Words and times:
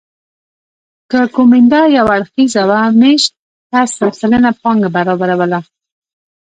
که 1.11 1.19
کومېندا 1.35 1.81
یو 1.97 2.05
اړخیزه 2.15 2.63
وه 2.69 2.79
مېشت 2.99 3.31
کس 3.69 3.89
سل 3.97 4.11
سلنه 4.19 4.51
پانګه 4.61 4.89
برابروله 4.95 5.59